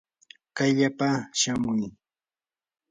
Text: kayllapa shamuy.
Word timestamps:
kayllapa 0.55 1.09
shamuy. 1.39 1.83